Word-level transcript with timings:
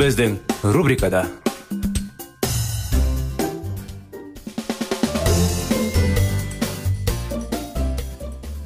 Біздің 0.00 0.38
рубрикада 0.72 1.26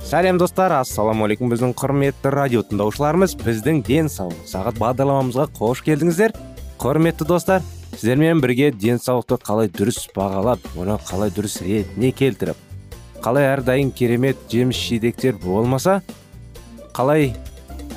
сәлем 0.07 0.39
достар 0.39 0.77
ассалаумағалейкум 0.77 1.51
біздің 1.51 1.73
құрметті 1.81 2.31
радио 2.37 2.62
тыңдаушыларымыз 2.69 3.35
біздің 3.41 3.83
денсаулық 3.89 4.47
сағат 4.53 4.79
бағдарламамызға 4.79 5.49
қош 5.59 5.83
келдіңіздер 5.89 6.37
құрметті 6.85 7.27
достар 7.27 7.67
сіздермен 7.97 8.39
бірге 8.45 8.71
денсаулықты 8.71 9.43
қалай 9.43 9.75
дұрыс 9.75 10.05
бағалап 10.15 10.71
оны 10.79 11.01
қалай 11.11 11.35
дұрыс 11.35 11.59
ретіне 11.67 12.15
келтіріп 12.15 12.62
қалай 13.27 13.51
әрдайым 13.57 13.91
керемет 13.91 14.47
жеміс 14.55 14.87
жидектер 14.87 15.43
болмаса 15.43 15.99
қалай 16.95 17.33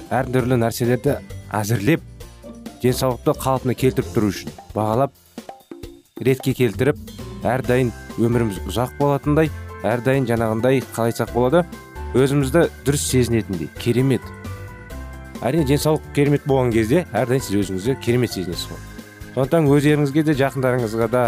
әртүрлі 0.10 0.64
нәрселерді 0.66 1.20
әзірлеп 1.54 2.17
денсаулықты 2.84 3.34
қалпына 3.42 3.76
келтіріп 3.78 4.14
тұру 4.16 4.32
үшін 4.32 4.52
бағалап 4.76 5.14
ретке 6.24 6.54
келтіріп 6.58 7.00
әрдайым 7.48 7.92
өміріміз 8.18 8.62
ұзақ 8.68 8.98
болатындай 9.00 9.52
әрдайым 9.88 10.26
жаңағындай 10.30 10.82
қалай 10.94 11.14
айтсақ 11.14 11.34
болады 11.36 11.64
өзімізді 12.18 12.68
дұрыс 12.88 13.04
сезінетіндей 13.12 13.70
керемет. 13.82 14.22
Әрине 15.46 15.68
денсаулық 15.70 16.02
керемет 16.16 16.48
болған 16.50 16.72
кезде 16.74 17.06
әрдайым 17.14 17.44
сіз 17.46 17.60
өзіңізді 17.62 17.98
керемет 18.02 18.34
сезінесіз 18.34 18.72
ғой. 18.72 18.80
Сондықтан 19.36 19.70
өздеріңізге 19.70 20.24
де 20.26 20.34
жақындарыңызға 20.40 21.10
да 21.14 21.24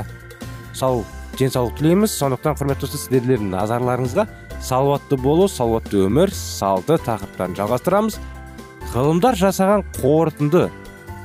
сау 0.73 1.03
денсаулық 1.38 1.78
тілейміз. 1.78 2.16
Сондықтан 2.17 2.58
құрметті 2.58 2.88
достар 2.88 3.03
сіздердің 3.03 3.52
назарларыңызға 3.53 4.25
салауатты 4.66 5.19
болу 5.22 5.45
салауатты 5.47 6.02
өмір 6.08 6.34
салты 6.34 6.97
тақырыптарын 7.06 7.58
жалғастырамыз. 7.59 8.17
Ғылымдар 8.95 9.38
жасаған 9.38 9.86
қорытынды 10.00 10.66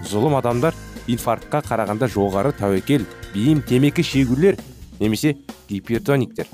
зұлым 0.09 0.37
адамдар 0.39 0.75
инфарктқа 1.11 1.63
қарағанда 1.67 2.09
жоғары 2.13 2.53
тәуекел 2.57 3.05
бейім 3.35 3.63
темекі 3.67 4.05
шегулер 4.05 4.57
немесе 5.01 5.37
гипертониктер. 5.69 6.47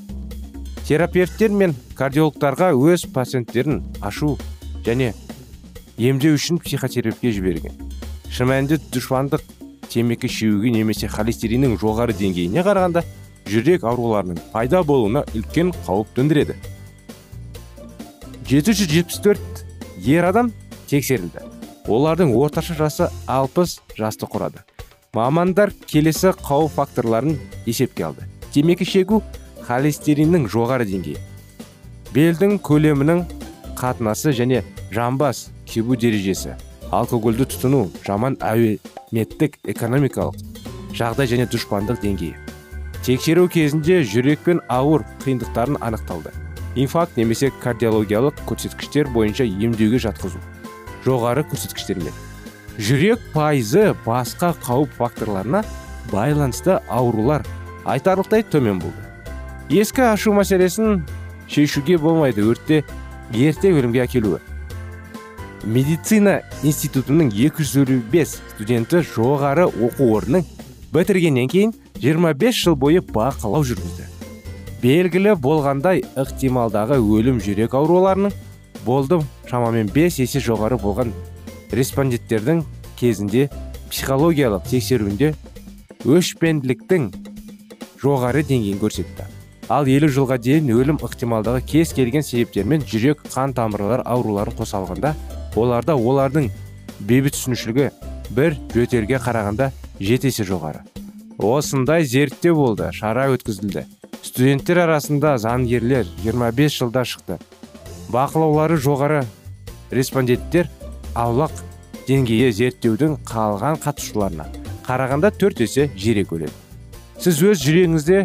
Терапевттер 0.86 1.52
мен 1.54 1.74
кардиологтарға 1.94 2.72
өз 2.74 3.06
пациенттерін 3.14 3.82
ашу 4.02 4.36
және 4.86 5.12
емдеу 5.98 6.34
үшін 6.34 6.58
психотерапия 6.64 7.32
жіберген. 7.36 7.76
Шын 8.30 8.50
мәнінде 8.50 8.80
дұшпандық 8.90 9.44
темекі 9.90 10.30
шегуге 10.30 10.72
немесе 10.74 11.10
холестериннің 11.10 11.76
жоғары 11.78 12.16
деңгейіне 12.18 12.64
қарағанда 12.66 13.04
жүрек 13.50 13.84
ауруларының 13.86 14.40
пайда 14.52 14.82
болуына 14.86 15.24
үлкен 15.34 15.74
қауіп 15.86 16.14
төндіреді. 16.16 16.56
774 18.50 19.64
ер 20.06 20.24
адам 20.26 20.52
тексерілді. 20.90 21.49
Олардың 21.88 22.34
орташа 22.36 22.74
жасы 22.74 23.08
60 23.26 23.96
жасты 23.96 24.26
құрады. 24.26 24.64
Мамандар 25.14 25.72
келесі 25.86 26.34
қауіп 26.36 26.76
факторларын 26.76 27.38
есепке 27.66 28.04
алды. 28.06 28.26
Темекі 28.52 28.84
шегу 28.84 29.22
холестериннің 29.66 30.48
жоғары 30.50 30.86
деңгейі. 30.90 31.18
Белдің 32.14 32.58
көлемінің 32.66 33.24
қатынасы 33.78 34.34
және 34.36 34.64
жамбас 34.90 35.48
кебу 35.66 35.96
дәрежесі 35.96 36.56
алкогольді 36.90 37.46
тұтыну 37.50 37.84
жаман 38.06 38.36
әлеуметтік 38.42 39.58
экономикалық 39.70 40.38
жағдай 40.98 41.30
және 41.30 41.46
дұшпандық 41.50 42.00
деңгейі. 42.02 42.36
Тексеру 43.06 43.46
кезінде 43.48 44.02
жүрек 44.04 44.42
пен 44.44 44.60
ауыр 44.68 45.06
қиындықтарын 45.24 45.78
анықталды. 45.80 46.34
Инфаркт 46.76 47.16
немесе 47.16 47.50
кардиологиялық 47.62 48.42
көрсеткіштер 48.46 49.08
бойынша 49.14 49.46
емдеуге 49.46 50.02
жатқызу. 50.02 50.42
Жоғары 51.04 51.44
көрсеткіштермен. 51.50 52.14
Жүрек 52.80 53.22
пайызы 53.34 53.94
басқа 54.06 54.52
қауіп 54.64 54.92
факторларына 54.98 55.64
байланысты 56.12 56.78
аурулар 56.88 57.44
айтарлықтай 57.84 58.44
төмен 58.44 58.80
болды. 58.80 59.02
Ескі 59.70 60.06
ашу 60.10 60.32
мәселесін 60.36 61.02
шешуге 61.50 61.98
болмайды 61.98 62.44
өртте 62.46 62.84
ерте 63.34 63.72
өлімге 63.74 64.04
әкелуі. 64.06 64.40
Медицина 65.64 66.40
институтының 66.64 67.28
255 67.36 68.38
студенті 68.54 69.02
жоғары 69.04 69.66
оқу 69.68 70.08
орнының 70.16 70.46
бітіргеннен 70.94 71.50
кейін 71.52 71.74
25 72.00 72.62
жыл 72.64 72.78
бойы 72.80 73.02
бақылау 73.04 73.66
жүргізді. 73.68 74.08
Белгілі 74.80 75.34
болғандай 75.36 76.00
ықтималдағы 76.16 76.96
өлім 76.96 77.42
жүрек 77.44 77.76
ауруларының 77.76 78.32
болды 78.86 79.20
шамамен 79.50 79.90
5 79.94 80.20
есе 80.22 80.40
жоғары 80.44 80.78
болған 80.80 81.10
респонденттердің 81.74 82.62
кезінде 83.00 83.48
психологиялық 83.90 84.68
тексеруінде 84.70 85.32
өшпенділіктің 86.06 87.10
жоғары 88.00 88.44
деңгейін 88.46 88.80
көрсетті. 88.80 89.26
Ал 89.70 89.86
елу 89.90 90.08
жылға 90.10 90.38
дейін 90.42 90.70
өлім 90.74 91.00
ықтималдығы 91.06 91.62
кез 91.66 91.92
келген 91.94 92.24
себептермен 92.26 92.82
жүрек 92.86 93.20
қан 93.30 93.52
тамырлар 93.54 94.02
ауруларын 94.02 94.56
қоса 94.58 94.80
алғанда 94.80 95.14
оларда 95.58 95.94
олардың 95.94 96.48
бейбіт 97.06 97.36
түсінушілігі 97.36 97.90
бір 98.34 98.56
жөтелге 98.74 99.20
қарағанда 99.22 99.70
жеті 100.00 100.30
есе 100.30 100.46
жоғары. 100.48 100.82
Осындай 101.38 102.04
зерттеу 102.04 102.56
болды 102.56 102.90
шара 102.92 103.28
өткізілді. 103.34 103.86
Студенттер 104.22 104.82
арасында 104.84 105.36
заңгерлер 105.40 106.08
25 106.24 106.80
жылда 106.82 107.04
шықты. 107.08 107.38
Бақылаулары 108.12 108.76
жоғары 108.76 109.22
респонденттер 109.94 110.68
аулақ 111.18 111.52
деңгейі 112.08 112.50
зерттеудің 112.54 113.16
қалған 113.28 113.78
қатысушыларына 113.82 114.46
қарағанда 114.86 115.30
төрт 115.38 115.60
есе 115.62 115.88
жиірек 115.94 116.32
өледі. 116.34 116.52
Сіз 117.20 117.42
өз 117.46 117.62
жүрегіңізде 117.62 118.24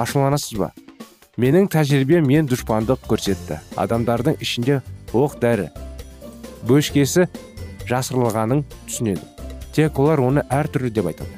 ашуланасыз 0.00 0.58
ба? 0.60 0.72
Менің 1.40 1.70
тәжірибем 1.72 2.26
мен 2.26 2.48
дұшпандық 2.50 3.06
көрсетті. 3.08 3.60
Адамдардың 3.80 4.36
ішінде 4.44 4.80
оқ 5.16 5.38
дәрі 5.40 5.70
бөшкесі 6.68 7.28
жасырылғанын 7.88 8.64
түсінеді. 8.88 9.24
Тек 9.72 9.98
олар 10.02 10.20
оны 10.20 10.44
әртүрлі 10.52 10.90
деп 10.92 11.08
айтады. 11.12 11.30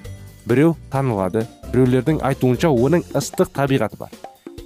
Біреу 0.48 0.74
танылады 0.90 1.44
біреулердің 1.70 2.22
айтуынша 2.26 2.72
оның 2.72 3.04
ыстық 3.14 3.52
табиғаты 3.54 4.00
бар. 4.00 4.10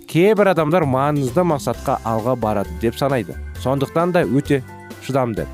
Кейбір 0.08 0.54
адамдар 0.54 0.86
маңызды 0.88 1.44
мақсатқа 1.44 1.98
алға 2.06 2.36
барады 2.40 2.72
деп 2.80 2.96
санайды. 2.96 3.36
Сондықтан 3.62 4.12
да 4.12 4.24
өте 4.24 4.62
шыдамды 5.06 5.46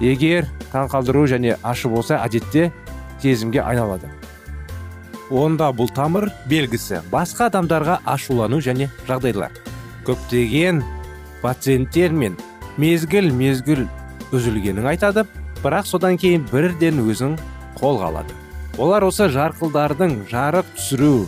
егер 0.00 0.48
таңқалдыру 0.72 1.26
және 1.30 1.56
ашы 1.62 1.88
болса 1.88 2.18
әдетте 2.24 2.70
сезімге 3.22 3.62
айналады. 3.62 4.10
Онда 5.30 5.70
бұл 5.72 5.88
тамыр 5.94 6.28
белгісі. 6.50 7.00
Басқа 7.12 7.48
адамдарға 7.48 8.00
ашулану 8.04 8.60
және 8.60 8.90
жағдайлар. 9.08 9.54
Көптеген 10.04 10.82
пациенттер 11.42 12.12
мен 12.12 12.36
мезгіл 12.76 13.30
мезгіл 13.32 13.86
үзілгенін 14.34 14.90
айтады 14.92 15.24
бірақ 15.62 15.88
содан 15.88 16.18
кейін 16.20 16.44
бірден 16.50 17.00
өзін 17.06 17.38
қолға 17.78 18.10
алады. 18.10 18.36
Олар 18.76 19.06
осы 19.06 19.30
жарқылдардың 19.32 20.24
жарық 20.30 20.68
түсіру 20.76 21.26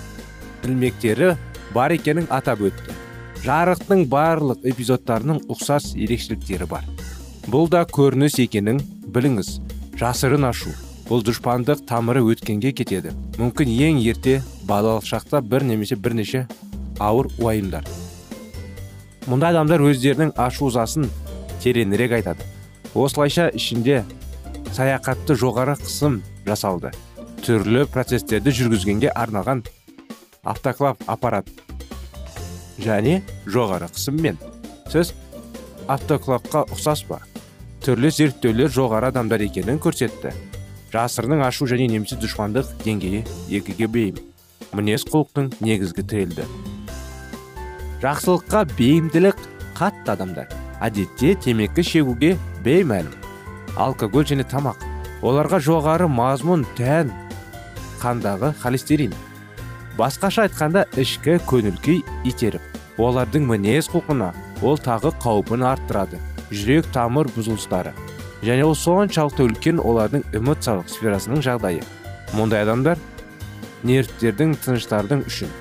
ілмектері 0.66 1.36
бар 1.72 1.94
екенін 1.96 2.26
атап 2.28 2.66
өтті. 2.66 2.95
Жарықтың 3.44 4.06
барлық 4.10 4.64
эпизодтарының 4.70 5.44
ұқсас 5.52 5.92
ерекшеліктері 5.98 6.68
бар. 6.70 6.86
Бұл 7.50 7.68
да 7.70 7.84
көрініс 7.86 8.38
екенін 8.42 8.80
біліңіз. 9.14 9.58
Жасырын 10.00 10.48
ашу 10.48 10.72
бұл 11.06 11.22
дұшпандық 11.26 11.84
тамыры 11.86 12.24
өткенге 12.26 12.72
кетеді. 12.74 13.12
Мүмкін 13.38 13.70
ең 13.70 14.00
ерте 14.02 14.40
балалық 14.66 15.06
шақта 15.06 15.40
бір 15.40 15.64
немесе 15.68 15.96
бірнеше 15.96 16.46
ауыр 16.98 17.30
уайымдар. 17.38 17.86
Мұндай 19.26 19.54
адамдар 19.54 19.84
өздерінің 19.86 20.34
ашу 20.38 20.70
ызасын 20.70 21.06
тереңірек 21.62 22.16
айтады. 22.18 22.46
Осылайша 22.94 23.48
ішінде 23.54 24.02
саяхатты 24.74 25.36
жоғары 25.38 25.76
қысым 25.80 26.20
жасалды. 26.46 26.92
Түрлі 27.46 27.86
процестерді 27.92 28.54
жүргізгенге 28.54 29.12
арналған 29.14 29.62
автоклав 30.46 30.98
аппарат 31.06 31.50
және 32.82 33.20
жоғары 33.46 33.88
қысыммен. 33.92 34.38
Сіз 34.92 35.14
автоклавқа 35.88 36.66
ұқсас 36.74 37.04
па 37.08 37.20
түрлі 37.86 38.10
зерттеулер 38.10 38.70
жоғары 38.72 39.12
адамдар 39.12 39.44
екенін 39.46 39.78
көрсетті. 39.82 40.32
Жасырының 40.90 41.44
ашу 41.46 41.68
және 41.70 41.86
немесе 41.90 42.16
дұшпандық 42.18 42.72
деңгейі 42.82 43.20
екіге 43.58 43.86
бейім. 43.86 44.18
Мінез 44.74 45.04
құлықтың 45.06 45.52
негізгі 45.62 46.02
тірелді. 46.10 46.46
Жақсылыққа 48.02 48.64
бейімділік 48.74 49.38
қатты 49.78 50.14
адамдар. 50.16 50.50
Әдетте 50.82 51.36
темекі 51.40 51.84
шегуге 51.86 52.34
беймәлім. 52.66 53.14
Алкоголь 53.76 54.26
және 54.26 54.44
тамақ. 54.50 54.82
Оларға 55.22 55.62
жоғары 55.62 56.10
мазмұн 56.10 56.66
тән. 56.76 57.12
Қандағы 58.02 58.52
холестерин. 58.62 59.14
Басқаша 59.96 60.46
айтқанда 60.46 60.86
ішкі 61.00 61.38
көңіл 61.48 61.76
күй 61.84 62.02
итеріп 62.28 62.76
олардың 63.00 63.46
мінез 63.48 63.88
құлқына 63.92 64.32
ол 64.64 64.78
тағы 64.80 65.12
қаупін 65.20 65.64
арттырады. 65.68 66.20
Жүрек 66.50 66.88
тамыр 66.94 67.28
бұзылыстары. 67.34 67.92
Және 68.44 68.64
ол 68.64 68.76
соншалықты 68.76 69.44
үлкен 69.48 69.80
олардың 69.82 70.24
эмоциялық 70.36 70.88
сферасының 70.92 71.42
жағдайы. 71.44 71.84
Мұндай 72.36 72.64
адамдар 72.64 73.00
нервтердің 73.84 74.54
тыныштардың 74.64 75.24
үшін 75.26 75.52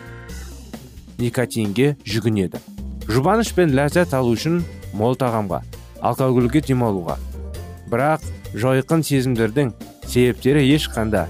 никотинге 1.20 1.96
жүгінеді. 2.06 2.60
Жұбаныш 3.08 3.54
пен 3.56 3.74
ләззат 3.76 4.14
алу 4.18 4.36
үшін 4.36 4.62
мол 4.94 5.16
тағамға 5.20 5.62
алкогольге 6.04 6.62
демалуға. 6.66 7.18
Бірақ 7.92 8.26
жойқын 8.56 9.04
сезімдердің 9.06 9.72
себептері 10.06 10.66
ешқанда 10.76 11.26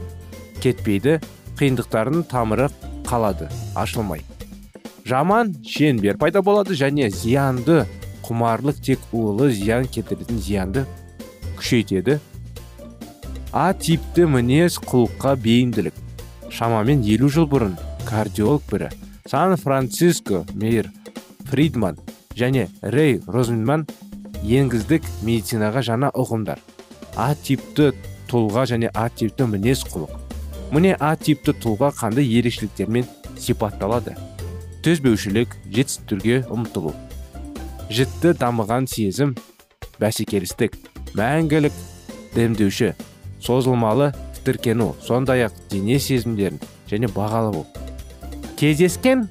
кетпейді 0.64 1.20
қиындықтардың 1.60 2.26
тамыры 2.32 2.70
қалады 3.08 3.50
ашылмай. 3.76 4.24
Жаман 5.06 5.54
шеңбер 5.62 6.18
пайда 6.18 6.42
болады 6.42 6.74
және 6.74 7.10
зиянды 7.14 7.84
құмарлық 8.26 8.82
тек 8.82 9.00
улы 9.14 9.52
зиян 9.54 9.86
келтіретін 9.86 10.40
зиянды 10.42 10.86
күшейтеді. 11.60 12.20
А 13.54 13.72
типті 13.74 14.26
мінез 14.26 14.80
құлыққа 14.82 15.36
бейімділік. 15.40 15.94
Шамамен 16.50 17.06
елу 17.06 17.30
жыл 17.30 17.46
бұрын 17.52 17.78
кардиолог 18.08 18.66
бірі 18.72 18.90
сан 19.30 19.56
франциско 19.58 20.44
мейр 20.54 20.92
фридман 21.50 21.98
және 22.36 22.68
рей 22.82 23.22
розенман 23.28 23.86
енгіздік 24.44 25.06
медицинаға 25.24 25.86
жаңа 25.86 26.12
ұғымдар. 26.14 26.60
А 27.16 27.34
типті 27.36 27.94
тұлға 28.30 28.66
және 28.70 28.92
а 28.94 29.10
типті 29.10 29.48
мінез 29.50 29.86
құлық. 29.88 30.25
Міне 30.72 30.96
а 31.00 31.16
типті 31.16 31.54
тұлға 31.62 31.92
қандай 31.98 32.28
ерекшеліктермен 32.40 33.06
сипатталады. 33.38 34.16
Төзбеушілік 34.86 35.56
жетістіктерге 35.70 36.44
ұмтылу. 36.54 36.94
Жітті 37.90 38.34
дамыған 38.40 38.88
сезім 38.90 39.36
бәсекелістік 40.02 40.78
мәңгілік 41.18 41.74
демдеуші 42.36 42.94
созылмалы 43.42 44.12
тітіркену 44.36 44.94
сондай 45.02 45.46
ақ 45.48 45.58
дене 45.72 46.00
сезімдерін 46.00 46.60
және 46.90 47.10
бағалау 47.14 47.66
кездескен 48.60 49.28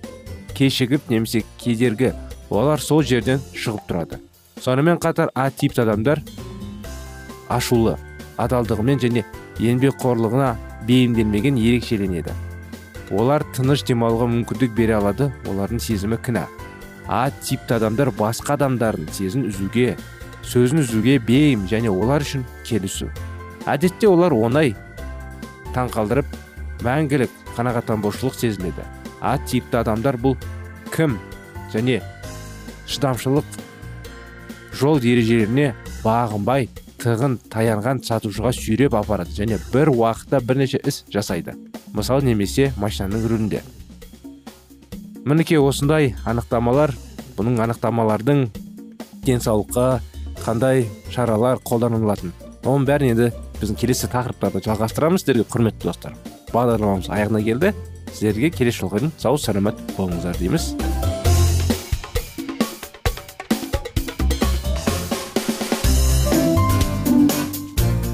кешігіп 0.54 1.10
немесе 1.10 1.42
кедергі 1.58 2.12
олар 2.50 2.80
сол 2.80 3.02
жерден 3.02 3.40
шығып 3.54 3.88
тұрады. 3.88 4.20
Сонымен 4.60 5.00
қатар 5.02 5.30
а 5.34 5.50
типті 5.50 5.82
адамдар 5.84 6.22
ашулы 7.48 7.96
адалдығымен 8.40 9.00
және 9.02 9.24
еңбекқорлығына 9.58 10.54
бейімделмеген 10.88 11.58
ерекшеленеді. 11.60 12.34
Олар 13.12 13.44
тыныш 13.56 13.84
демалуға 13.84 14.28
мүмкіндік 14.32 14.74
бере 14.76 14.96
алады 14.98 15.30
олардың 15.50 15.80
сезімі 15.80 16.18
кінә. 16.24 16.46
А 17.06 17.28
типті 17.44 17.76
адамдар 17.76 18.10
басқа 18.16 18.56
адамдардың 18.56 19.12
сезін 19.12 19.48
үзуге 19.50 19.94
сөзін 20.44 20.84
үзуге 20.84 21.18
бейім 21.18 21.68
және 21.68 21.92
олар 21.92 22.24
үшін 22.24 22.46
келісу. 22.64 23.10
Әдетте 23.68 24.08
олар 24.08 24.32
оңай 24.32 24.74
таңқалдырып 25.76 26.28
мәңгілік 26.84 27.32
қанағаттанбаушылық 27.56 28.36
сезіледі 28.38 28.84
а 29.24 29.38
типті 29.48 29.80
адамдар 29.80 30.18
бұл 30.20 30.36
кім 30.92 31.16
және 31.72 32.00
шыдамшылық 32.90 33.56
жол 34.76 35.00
ережелеріне 35.00 35.72
бағынбай 36.04 36.68
тығын 37.04 37.36
таянған 37.52 38.00
сатушыға 38.06 38.54
сүйреп 38.56 38.94
апарады 38.96 39.34
және 39.36 39.58
бір 39.72 39.92
уақытта 39.92 40.40
бірнеше 40.40 40.80
іс 40.88 41.02
жасайды. 41.12 41.54
Мысалы 41.92 42.24
немесе 42.24 42.72
машинаның 42.80 43.28
рулінде. 43.28 43.60
Мінекей 45.24 45.60
осындай 45.60 46.14
анықтамалар 46.24 46.94
бұның 47.36 47.60
анықтамалардың 47.66 48.46
денсаулыққа 49.24 49.86
қандай 50.44 50.86
шаралар 51.12 51.60
қолданылатын? 51.64 52.32
Оның 52.64 52.88
бәрін 52.88 53.14
енді 53.14 53.30
біздің 53.60 53.80
келесі 53.80 54.08
тақырыптарда 54.12 54.64
жалғастырамыз 54.64 55.24
сіздерге 55.24 55.48
құрметті 55.52 55.90
достар. 55.90 56.16
Бағдарламамыз 56.52 57.10
аяғына 57.12 57.44
келді. 57.44 57.74
Сіздерге 58.12 58.52
келесі 58.54 58.84
жолға 58.84 59.04
дейін 59.04 59.18
сау 59.18 59.40
саламат 59.40 59.80
болыңыздар 59.98 60.40
дейміз. 60.40 60.72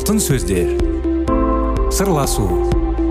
Алтын 0.00 0.16
сөздер. 0.16 0.70
Сырласу 1.92 2.46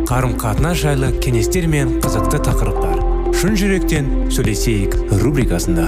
қарым 0.09 0.31
қатынас 0.41 0.79
жайлы 0.81 1.11
кеңестер 1.21 1.67
мен 1.69 1.99
қызықты 2.01 2.39
тақырыптар. 2.47 3.03
Шын 3.37 3.53
жүректен 3.59 4.07
сөйлесейік 4.33 4.97
рубрикасында. 5.21 5.85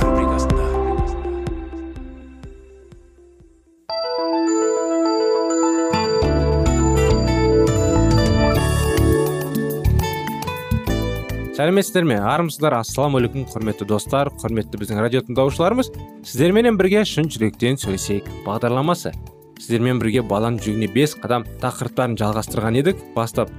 Сәлеметсіздер 11.57 12.05
ме? 12.05 12.21
Армысыздар 12.21 12.77
ассалаумағалейкум 12.83 13.49
құрметті 13.49 13.89
достар 13.89 14.29
құрметті 14.37 14.77
біздің 14.77 15.01
радио 15.01 15.25
тыңдаушыларымыз 15.25 15.93
сіздерменен 16.29 16.77
бірге 16.77 17.07
шын 17.09 17.25
жүректен 17.33 17.81
сөйлесейік 17.81 18.29
бағдарламасы. 18.45 19.17
Сіздермен 19.61 20.01
бірге 20.01 20.23
баланың 20.25 20.59
жүрегіне 20.63 20.89
бес 20.95 21.13
қадам 21.21 21.45
тақырыптарын 21.61 22.17
жалғастырған 22.19 22.79
едік. 22.81 22.99
Бастап 23.15 23.51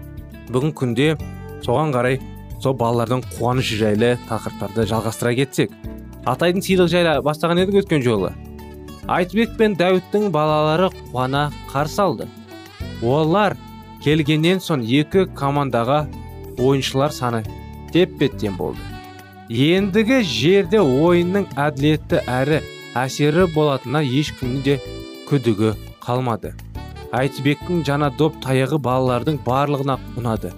бүгін 0.50 0.74
күнде 0.76 1.08
соған 1.62 1.94
қарай 1.94 2.18
сол 2.62 2.74
балалардың 2.78 3.22
қуанышы 3.36 3.78
жайлы 3.78 4.16
тақырыптарды 4.28 4.86
жалғастыра 4.90 5.34
кетсек. 5.38 5.72
Атайдың 6.26 6.62
сыйлығы 6.66 6.92
жайлы 6.96 7.16
бастаған 7.26 7.62
едік 7.62 7.82
өткен 7.82 8.02
жолы. 8.02 8.32
Айтбек 9.10 9.56
пен 9.58 9.74
дәуіттің 9.78 10.30
балалары 10.34 10.90
қуана 11.10 11.50
қарсы 11.72 12.02
алды 12.02 12.28
олар 13.02 13.56
келгеннен 14.04 14.60
соң 14.62 14.84
екі 14.86 15.26
командаға 15.38 16.04
ойыншылар 16.58 17.14
саны 17.14 17.42
теппе 17.92 18.28
тең 18.30 18.56
болды. 18.58 18.78
Ендігі 19.50 20.22
жерде 20.24 20.80
ойынның 20.80 21.48
әділетті 21.58 22.22
әрі 22.30 22.62
әсері 22.98 23.48
болатынына 23.54 24.04
ешкімнің 24.06 24.62
де 24.66 24.78
күдігі 25.28 25.74
қалмады. 26.02 26.52
Әйтібектің 27.12 27.82
жаңа 27.86 28.10
доп 28.18 28.38
таяғы 28.44 28.78
балалардың 28.82 29.38
барлығына 29.46 29.98
ұнады. 30.18 30.52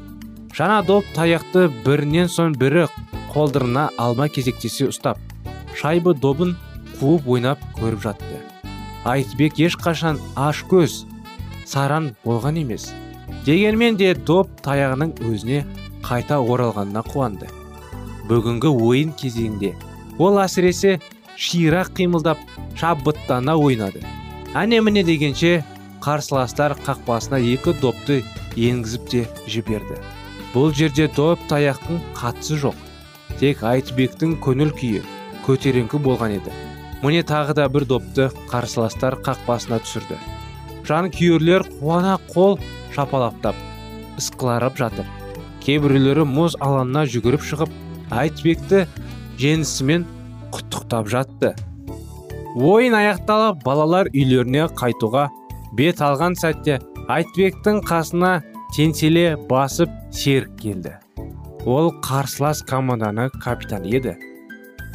Жаңа 0.54 0.82
доп 0.86 1.06
таяқты 1.16 1.66
бірінен 1.84 2.30
соң 2.30 2.54
бірі 2.58 2.86
қолдырына 3.34 3.88
алма 3.98 4.28
кезектесе 4.30 4.86
ұстап 4.92 5.18
шайбы 5.74 6.14
добын 6.14 6.54
қуып 7.00 7.26
ойнап 7.36 7.62
көріп 7.80 8.04
жатты. 8.04 8.38
Айтбек 9.04 9.58
ешқашан 9.58 10.20
аш 10.38 10.62
көз 10.70 11.02
саран 11.66 12.12
болған 12.24 12.60
емес. 12.62 12.92
Дегенмен 13.44 13.98
де 13.98 14.14
доп 14.14 14.52
таяғының 14.64 15.16
өзіне 15.26 15.64
қайта 16.06 16.38
оралғанына 16.38 17.02
қуанды. 17.10 17.50
Бүгінгі 18.30 18.70
ойын 18.70 19.12
кезеңінде 19.18 19.74
ол 20.18 20.38
әсіресе 20.40 21.00
ширақ 21.36 21.90
қимылдап 21.98 22.38
шабыттана 22.78 23.58
ойнады. 23.58 24.04
Әне 24.54 24.78
міне 24.86 25.02
дегенше 25.02 25.64
қарсыластар 26.04 26.76
қақпасына 26.86 27.40
екі 27.42 27.72
допты 27.80 28.20
енгізіп 28.54 29.08
те 29.10 29.22
жіберді. 29.50 29.98
Бұл 30.54 30.70
жерде 30.78 31.08
доп 31.16 31.42
таяқтың 31.50 31.98
қатысы 32.14 32.60
жоқ. 32.62 32.76
Тек 33.40 33.64
айтбектің 33.66 34.36
көңіл 34.44 34.70
күйі 34.78 35.02
көтеріңкі 35.46 35.98
болған 36.06 36.36
еді. 36.36 36.54
Міне 37.02 37.24
тағы 37.26 37.58
да 37.58 37.66
бір 37.68 37.88
допты 37.90 38.28
қарсыластар 38.52 39.18
қақпасына 39.26 39.80
түсірді. 39.82 40.20
Жанкүйерлер 40.86 41.66
қуана 41.80 42.14
қол 42.30 42.60
шапалақтап 42.94 43.58
ысқыларып 44.22 44.78
жатыр. 44.78 45.10
Кейбіреулері 45.64 46.28
мұз 46.30 46.60
алаңына 46.62 47.08
жүгіріп 47.10 47.42
шығып 47.42 47.74
айтбекті 48.14 48.86
жеңісімен 49.40 50.06
құттықтап 50.54 51.10
жатты. 51.10 51.56
Ойын 52.54 52.94
аяқталып 52.94 53.64
балалар 53.66 54.08
үйлеріне 54.14 54.68
қайтуға 54.78 55.26
бет 55.74 55.98
алған 56.04 56.36
сәтте 56.38 56.78
айтбектің 57.10 57.80
қасына 57.88 58.36
теңселе 58.76 59.34
басып 59.48 59.90
серік 60.14 60.54
келді. 60.60 60.92
Ол 61.66 61.90
қарсылас 62.04 62.62
команданы 62.66 63.28
капитан 63.42 63.84
еді. 63.84 64.14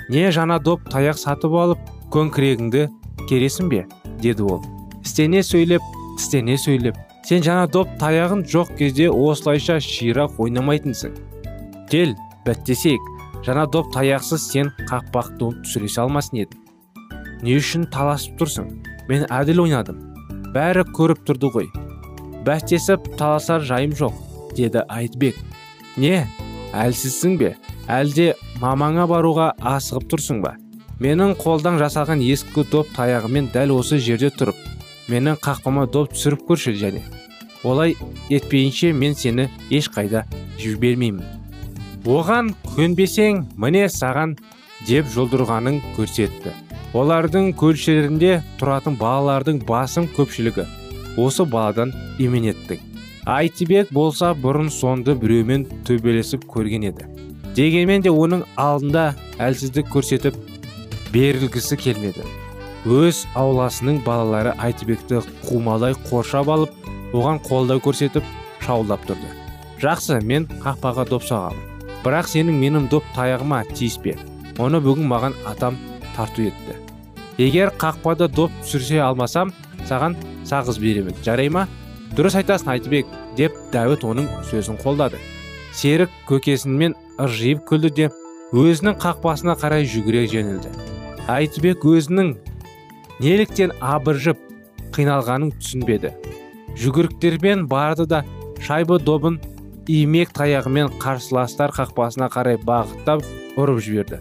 Не 0.10 0.30
жаңа 0.32 0.60
доп 0.64 0.88
таяқ 0.90 1.20
сатып 1.20 1.54
алып 1.54 1.92
көңкірегіңді 2.16 2.88
кересің 3.28 3.70
бе? 3.70 3.86
деді 4.24 4.44
ол. 4.44 4.64
Істене 5.04 5.44
сөйлеп 5.44 5.82
істене 6.18 6.58
сөйлеп 6.58 6.96
сен 7.28 7.44
жаңа 7.44 7.68
доп 7.72 7.92
таяғын 8.00 8.46
жоқ 8.48 8.72
кезде 8.80 9.10
осылайша 9.10 9.80
ширақ 9.84 10.40
ойнамайтынсың. 10.40 11.14
Кел 11.92 12.16
бәттесейік 12.48 13.12
жаңа 13.44 13.68
доп 13.72 13.92
таяқсыз 13.94 14.50
сен 14.52 14.74
қақпақ 14.90 15.38
доп 15.40 15.62
түсіре 15.64 15.92
алмасын 16.00 16.44
едің 16.46 16.69
не 17.46 17.58
үшін 17.60 17.86
таласып 17.94 18.40
тұрсың 18.42 18.70
мен 19.10 19.26
әділ 19.34 19.64
ойнадым 19.66 20.00
бәрі 20.56 20.86
көріп 20.96 21.22
тұрды 21.28 21.52
ғой 21.54 21.70
бәстесіп 22.48 23.12
таласар 23.20 23.64
жайым 23.66 23.94
жоқ 24.00 24.16
деді 24.58 24.84
айтбек 24.90 25.38
не 25.98 26.26
әлсізсің 26.76 27.38
бе 27.40 27.54
әлде 28.00 28.34
мамаңа 28.62 29.08
баруға 29.10 29.54
асығып 29.76 30.10
тұрсың 30.14 30.44
ба 30.44 30.56
менің 31.04 31.38
қолдан 31.40 31.80
жасалған 31.80 32.22
ескі 32.26 32.66
доп 32.72 32.92
таяғымен 32.98 33.50
дәл 33.54 33.78
осы 33.78 34.02
жерде 34.04 34.30
тұрып 34.36 34.60
менің 35.10 35.40
қақпама 35.44 35.88
доп 35.94 36.14
түсіріп 36.14 36.46
көрші 36.50 36.76
және 36.82 37.04
олай 37.64 37.96
етпейінше 38.30 38.92
мен 38.94 39.16
сені 39.16 39.48
ешқайда 39.72 40.26
жібермеймін 40.60 41.24
оған 42.06 42.54
көнбесең 42.76 43.44
міне 43.60 43.88
саған 43.92 44.38
деп 44.88 45.10
жолдырғанын 45.14 45.82
көрсетті. 45.98 46.54
Олардың 46.98 47.52
көлшерінде 47.60 48.40
тұратын 48.62 48.96
балалардың 49.00 49.64
басым 49.68 50.08
көпшілігі 50.16 50.66
осы 51.20 51.46
баладан 51.46 51.92
именеттік 52.22 52.82
айтибек 53.30 53.92
болса 53.94 54.32
бұрын 54.34 54.70
соңды 54.74 55.14
біреумен 55.20 55.66
төбелесіп 55.86 56.46
көрген 56.50 56.88
еді. 56.90 57.06
Дегенмен 57.56 58.02
де 58.06 58.10
оның 58.10 58.46
алдында 58.58 59.14
әлсіздік 59.42 59.90
көрсетіп 59.94 60.38
берілгісі 61.14 61.78
келмеді. 61.78 62.26
Өз 62.86 63.26
ауласының 63.38 64.00
балалары 64.06 64.56
айтбекті 64.58 65.22
қумалай 65.46 65.98
қоршап 66.08 66.50
алып 66.50 66.90
оған 67.14 67.42
қолдау 67.46 67.84
көрсетіп 67.84 68.26
шаулдап 68.66 69.04
тұрды. 69.10 69.30
Жақсы 69.84 70.22
мен 70.26 70.48
қақпаға 70.64 71.06
доп 71.10 71.26
соғамын. 71.28 71.66
Бірақ 72.04 72.32
сенің 72.32 72.60
менің 72.64 72.90
доп 72.92 73.06
таяғыма 73.16 73.66
тиіспе. 73.74 74.16
Оны 74.60 74.82
бүгін 74.84 75.08
маған 75.10 75.36
атам 75.48 75.78
тарту 76.16 76.46
етті. 76.50 76.76
Егер 77.40 77.72
қақпада 77.80 78.28
доп 78.28 78.52
түсірсе 78.64 79.00
алмасам 79.00 79.54
саған 79.88 80.18
сағыз 80.48 80.80
беремін. 80.84 81.16
Жарай 81.24 81.50
ма? 81.50 81.68
Дұрыс 82.18 82.36
айтасың 82.40 82.74
айтбек 82.74 83.08
деп 83.38 83.56
дәуіт 83.74 84.04
оның 84.04 84.28
сөзін 84.50 84.80
қолдады. 84.84 85.20
Серік 85.74 86.12
көкесімен 86.28 86.96
ыржиып 87.22 87.62
күлді 87.70 87.92
де 87.96 88.10
өзінің 88.52 88.98
қақпасына 89.00 89.56
қарай 89.62 89.86
жүгіре 89.88 90.26
жөнелді. 90.32 90.72
Айтбек 91.30 91.86
өзінің 91.86 92.34
неліктен 93.22 93.76
абыржып 93.80 94.42
қиналғанын 94.96 95.54
түсінбеді. 95.60 96.12
Жүгіріктермен 96.80 97.68
барды 97.70 98.08
да 98.10 98.24
шайбы 98.66 98.98
добын 99.00 99.38
имек 99.88 100.34
таяғымен 100.36 100.92
қарсыластар 101.00 101.72
қақпасына 101.78 102.28
қарай 102.34 102.60
бағыттап 102.66 103.24
ұрып 103.56 103.80
жіберді. 103.86 104.20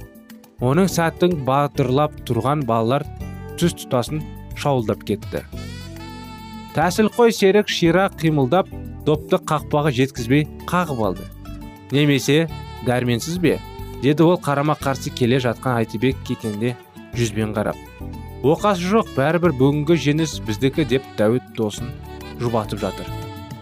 Оның 0.58 0.88
сәттің 0.90 1.36
батырлап 1.46 2.16
тұрған 2.26 2.64
балалар 2.66 3.04
түс 3.60 3.76
тұтасын 3.78 4.22
шауылдап 4.58 5.04
кетті. 5.06 5.44
Тәсіл 6.74 7.10
қой 7.14 7.32
серік 7.34 7.70
ширақ 7.70 8.18
қимылдап 8.18 8.70
допты 9.06 9.38
қақпаға 9.38 9.92
жеткізбей 9.94 10.48
қағып 10.66 11.04
алды. 11.06 11.28
Немесе 11.94 12.48
дәрменсіз 12.86 13.38
бе? 13.38 13.58
Деді 14.02 14.26
ол 14.26 14.38
қарама 14.42 14.74
қарсы 14.78 15.14
келе 15.14 15.38
жатқан 15.42 15.78
айтыбек 15.78 16.18
кекенде 16.26 16.74
жүзбен 17.14 17.54
қарап. 17.54 17.78
Оқасы 18.42 18.82
жоқ 18.90 19.14
бәрібір 19.16 19.54
бүгінгі 19.58 19.96
жеңіс 19.98 20.36
біздікі 20.46 20.84
деп 20.90 21.06
дәуіт 21.18 21.54
досын 21.58 21.90
жұбатып 22.42 22.82
жатыр. 22.82 23.08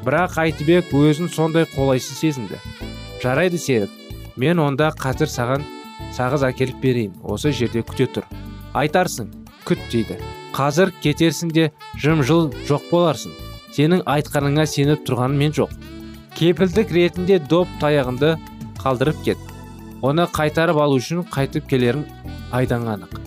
Бірақ 0.05 0.37
айтыбек 0.41 0.93
өзін 0.93 1.29
сондай 1.33 1.69
қолайсыз 1.77 2.21
сезінді. 2.25 2.61
Жарайды 3.23 3.61
серік 3.61 3.93
мен 4.37 4.61
онда 4.61 4.91
қазір 4.93 5.33
саған 5.33 5.65
сағыз 6.17 6.45
әкеліп 6.49 6.81
берейін 6.83 7.17
осы 7.23 7.53
жерде 7.53 7.83
күте 7.87 8.07
тұр. 8.13 8.27
Айтарсың 8.77 9.31
күт 9.67 9.83
дейді. 9.93 10.19
Қазір 10.57 10.93
кетерсің 11.03 11.53
де 11.53 11.71
жым 12.01 12.23
жыл 12.25 12.51
жоқ 12.69 12.89
боларсың. 12.91 13.35
Сенің 13.77 14.05
айтқаныңа 14.09 14.65
сеніп 14.71 15.05
тұрғаным 15.09 15.43
мен 15.43 15.53
жоқ. 15.57 15.73
Кепілдік 16.37 16.93
ретінде 16.93 17.39
доп 17.39 17.69
таяғынды 17.81 18.37
қалдырып 18.81 19.23
кет. 19.25 19.39
Оны 20.03 20.27
қайтарып 20.33 20.79
алу 20.81 21.01
үшін 21.01 21.25
қайтып 21.33 21.69
келерің 21.71 22.05
айдан 22.57 22.89
анық. 22.89 23.19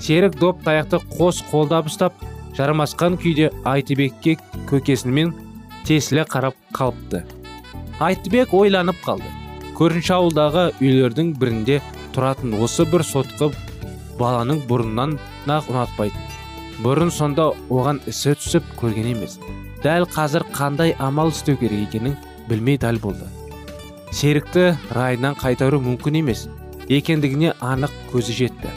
Серік 0.00 0.36
доп 0.40 0.62
таяқты 0.64 1.00
қос 1.16 1.42
қолдап 1.50 1.88
ұстап 1.88 2.16
жармасқан 2.56 3.16
күйде 3.20 3.50
айтыбекке 3.64 4.36
көкесімен 4.68 5.32
тесіле 5.88 6.24
қарап 6.28 6.56
қалыпты. 6.76 7.22
Айтыбек 8.00 8.52
ойланып 8.54 8.98
қалды. 9.04 9.28
Көрінші 9.76 10.12
ауылдағы 10.16 10.66
үйлердің 10.80 11.34
бірінде 11.40 11.80
тұратын 12.16 12.56
осы 12.64 12.86
бір 12.88 13.04
сотқы 13.04 13.50
баланың 14.18 14.62
бұрыннан 14.68 15.18
ақ 15.52 15.70
ұнатпайтын. 15.72 16.32
Бұрын 16.84 17.10
сонда 17.12 17.50
оған 17.72 18.02
ісі 18.08 18.34
түсіп 18.36 18.66
көрген 18.80 19.12
емес. 19.14 19.38
Дәл 19.84 20.08
қазір 20.12 20.44
қандай 20.56 20.94
амал 20.98 21.30
істеу 21.32 21.56
керек 21.60 21.88
екенін 21.88 22.16
білмей 22.48 22.78
дал 22.78 22.98
болды. 23.02 23.28
Серікті 24.12 24.76
райынан 24.96 25.36
қайтару 25.36 25.80
мүмкін 25.84 26.20
емес. 26.20 26.46
Екендігіне 26.88 27.54
анық 27.60 27.92
көзі 28.12 28.36
жетті. 28.36 28.72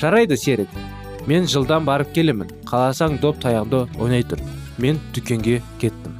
Жарайды 0.00 0.36
серік. 0.36 0.68
Мен 1.26 1.46
жылдан 1.48 1.86
барып 1.86 2.12
келемін. 2.12 2.50
Қаласаң 2.68 3.20
доп 3.20 3.38
таяғды 3.40 3.84
ойнай 4.00 4.24
тұр. 4.28 4.42
Мен 4.78 4.98
дүкенге 5.14 5.60
кеттім. 5.80 6.16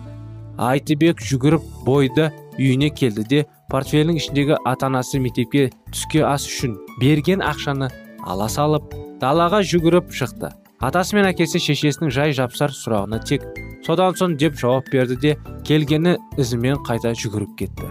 Айтыбек 0.57 1.21
жүгіріп 1.21 1.65
бойды 1.85 2.31
үйіне 2.59 2.91
келді 2.95 3.25
де 3.29 3.47
портфелінің 3.71 4.19
ішіндегі 4.21 4.59
ата 4.65 4.89
анасы 4.91 5.21
мектепке 5.23 5.71
түске 5.91 6.25
ас 6.27 6.45
үшін 6.49 6.77
берген 7.01 7.43
ақшаны 7.45 7.89
ала 8.25 8.49
салып 8.49 8.95
далаға 9.21 9.63
жүгіріп 9.65 10.13
шықты. 10.13 10.51
Атасы 10.85 11.17
мен 11.17 11.29
әкесі 11.31 11.61
шешесінің 11.63 12.11
жай 12.13 12.35
жапсар 12.37 12.75
сұрағына 12.75 13.21
тек 13.25 13.45
содан 13.87 14.17
соң 14.19 14.35
деп 14.41 14.59
жауап 14.61 14.91
берді 14.93 15.17
де 15.23 15.37
келгені 15.65 16.17
ізімен 16.37 16.83
қайта 16.85 17.15
жүгіріп 17.17 17.55
кетті. 17.61 17.89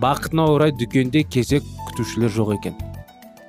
Бақытына 0.00 0.46
орай 0.54 0.72
дүкенде 0.72 1.24
кезек 1.24 1.66
күтушілер 1.90 2.32
жоқ 2.32 2.54
екен. 2.58 2.78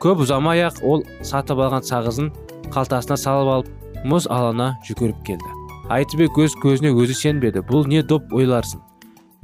Көп 0.03 0.25
ұзамай 0.25 0.65
ақ 0.67 0.81
ол 0.83 1.05
сатып 1.23 1.61
алған 1.63 1.85
сағызын 1.87 2.33
қалтасына 2.73 3.17
салып 3.17 3.53
алып 3.53 4.03
мұз 4.05 4.27
алана 4.29 4.73
жүгіріп 4.89 5.23
келді. 5.29 5.55
Айтыбек 5.89 6.37
өз 6.41 6.57
көзіне 6.61 6.91
өзі 6.97 7.15
сенбеді 7.15 7.63
бұл 7.65 7.87
не 7.87 8.03
доп 8.03 8.33
ойларсың? 8.33 8.81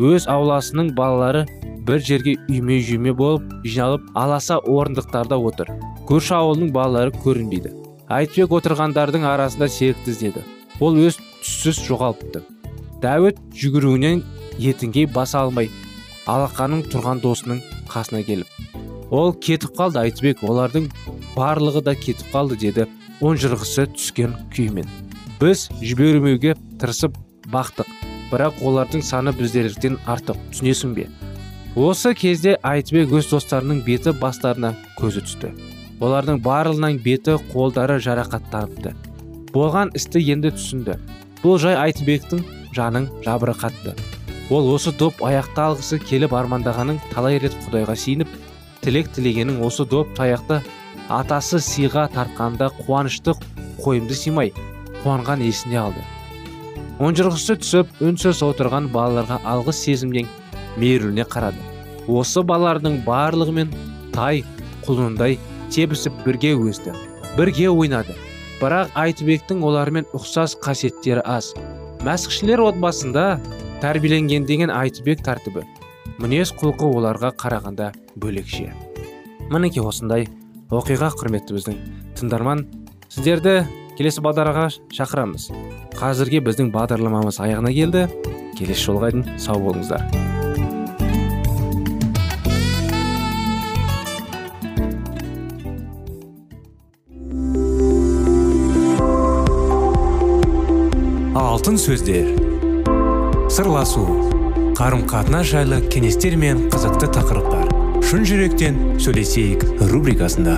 Өз 0.01 0.27
ауласының 0.31 0.93
балалары 0.97 1.45
бір 1.87 2.01
жерге 2.07 2.35
үйме 2.49 2.79
жүйме 2.87 3.13
болып 3.17 3.45
жиналып 3.65 4.07
аласа 4.17 4.57
орындықтарда 4.57 5.37
отыр. 5.37 5.69
Көрші 6.09 6.35
ауылының 6.39 6.73
балалары 6.75 7.13
көрінбейді. 7.23 7.75
Айтбек 8.11 8.51
отырғандардың 8.57 9.27
арасында 9.29 9.69
серікті 9.71 10.11
іздеді. 10.15 10.45
Ол 10.81 10.97
өз 11.05 11.19
түссіз 11.41 11.83
жоғалыпты. 11.87 12.43
Дәуіт 13.01 13.39
жүгіруінен 13.61 14.25
етіңге 14.59 15.07
баса 15.13 15.45
алмай 15.45 15.71
алақаның 16.29 16.85
тұрған 16.91 17.23
досының 17.23 17.63
қасына 17.89 18.21
келіп 18.25 18.61
ол 19.11 19.33
кетіп 19.35 19.75
қалды 19.75 19.99
айтбек 20.05 20.43
олардың 20.47 20.87
барлығы 21.35 21.83
да 21.87 21.95
кетіп 21.99 22.31
қалды 22.33 22.57
деді 22.63 22.87
жырғысы 23.21 23.85
түскен 23.93 24.33
күймен. 24.55 24.87
Біз 25.41 25.67
жібермеуге 25.83 26.55
тырысып 26.79 27.17
бақтық. 27.53 27.90
Бірақ 28.31 28.61
олардың 28.65 29.03
саны 29.05 29.33
біздерден 29.37 29.99
артық 30.07 30.39
түсінесің 30.51 30.95
бе? 30.95 31.07
Осы 31.75 32.13
кезде 32.15 32.57
айтбек 32.63 33.11
өз 33.19 33.29
достарының 33.31 33.83
беті 33.85 34.15
бастарына 34.21 34.73
көзі 34.99 35.25
түсті. 35.27 35.51
Олардың 36.01 36.41
барлығынан 36.43 36.97
беті 37.03 37.37
қолдары 37.51 37.99
жарақаттаныпты. 38.03 38.95
Болған 39.53 39.93
істі 39.95 40.23
енді 40.33 40.55
түсінді. 40.55 40.97
Бұл 41.43 41.59
жай 41.61 41.77
айтбектің 41.79 42.43
жанын 42.75 43.11
жабырқатты 43.25 43.95
ол 44.51 44.67
осы 44.73 44.91
доп 44.91 45.21
аяқталғысы 45.23 46.01
келіп 46.03 46.33
армандағанын 46.35 46.97
талай 47.13 47.37
рет 47.39 47.53
құдайға 47.63 47.95
сиініп 47.95 48.31
тілек 48.83 49.07
тілегенің 49.15 49.61
осы 49.63 49.85
доп 49.87 50.11
таяқты 50.17 50.57
атасы 51.07 51.61
сыйға 51.63 52.09
тартқанда 52.11 52.67
қуанышты 52.81 53.37
қойымды 53.79 54.17
сыймай 54.17 54.51
қуанған 55.05 55.45
есіне 55.47 55.79
алды. 55.79 56.03
Онжырғысы 57.01 57.55
түсіп 57.63 58.01
үнсіз 58.05 58.43
отырған 58.45 58.91
балаларға 58.93 59.39
алғыс 59.47 59.79
сезімнен 59.87 60.27
мейірлене 60.77 61.25
қарады. 61.25 61.57
Осы 62.05 62.43
балалардың 62.45 62.99
барлығымен 63.07 63.71
тай 64.13 64.43
құлындай 64.85 65.39
тебісіп 65.73 66.21
бірге 66.25 66.53
өсті 66.59 66.93
бірге 67.37 67.69
ойнады. 67.71 68.13
Бірақ 68.61 68.93
айтбектің 69.01 69.63
олармен 69.65 70.05
ұқсас 70.13 70.53
қасиеттері 70.61 71.23
аз. 71.25 71.55
Мәсіхшілер 72.05 72.61
отбасында 72.67 73.39
тәрбиеленген 73.81 74.45
деген 74.45 74.69
айтбек 74.69 75.23
тәртібі. 75.25 75.65
Мінез 76.21 76.53
құлқы 76.61 76.85
оларға 76.85 77.33
қарағанда 77.41 77.91
бөлекше. 78.21 78.69
Мінекей 79.49 79.81
осындай 79.81 80.27
оқиға 80.69 81.09
құрметті 81.17 81.57
біздің 81.57 81.79
тыңдарман 82.19 82.67
сіздерді 83.09 83.63
келесі 83.97 84.21
бағдарға 84.21 84.69
шақырамыз. 84.93 85.49
Қазірге 85.99 86.41
біздің 86.45 86.71
бағдарламамыз 86.73 87.39
аяғына 87.43 87.71
келді. 87.75 88.07
Келесі 88.57 88.87
жолға 88.89 89.11
дейін 89.13 89.39
сау 89.41 89.61
болыңыздар. 89.63 90.03
Алтын 101.35 101.77
сөздер. 101.77 102.31
Сырласу. 103.51 104.03
Қарым 104.77 105.03
қатынас 105.09 105.51
жайлы 105.51 105.81
кеңестер 105.93 106.37
мен 106.39 106.65
қызықты 106.73 107.11
тақырыптар. 107.13 107.69
Шын 108.01 108.25
жүректен 108.25 108.79
сөйлесейік 108.99 109.67
рубрикасында. 109.91 110.57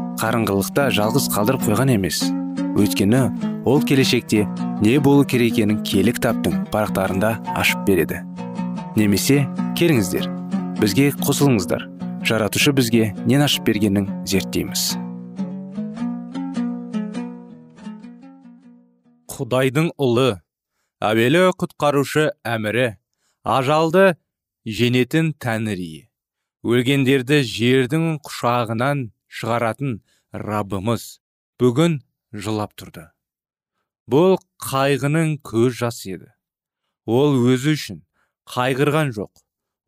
қарыңғылықта 0.21 0.91
жалғыз 0.93 1.27
қалдырып 1.33 1.63
қойған 1.65 1.95
емес. 1.95 2.21
Өйткені 2.77 3.21
ол 3.65 3.81
келешекте 3.81 4.43
не 4.81 4.99
болу 5.01 5.25
керек 5.25 5.55
екенін 5.55 5.79
киелі 5.81 6.13
кітаптың 6.13 6.67
парақтарында 6.73 7.31
ашып 7.57 7.81
береді. 7.87 8.21
Немесе 8.95 9.47
келіңіздер 9.79 10.27
бізге 10.77 11.09
қосылыңыздар. 11.23 11.87
Жаратушы 12.27 12.73
бізге 12.77 13.07
нен 13.25 13.41
ашып 13.41 13.65
бергенін 13.65 14.05
зерттейміз. 14.29 14.91
Құдайдың 19.31 19.89
ұлы 19.97 20.35
әуелі 21.01 21.47
құтқарушы 21.57 22.27
әмірі 22.45 22.91
ажалды 23.41 24.11
женетін 24.65 25.33
тәңірі. 25.41 26.05
Өлгендерді 26.61 27.41
жердің 27.41 28.19
құшағынан 28.21 29.07
шығаратын 29.31 29.99
раббымыз 30.35 31.05
бүгін 31.61 31.99
жылап 32.33 32.75
тұрды. 32.79 33.07
Бұл 34.11 34.37
қайғының 34.65 35.37
көз 35.47 35.77
жасы 35.79 36.15
еді. 36.15 36.29
Ол 37.05 37.37
өзі 37.51 37.75
үшін 37.77 38.01
қайғырған 38.51 39.13
жоқ. 39.15 39.31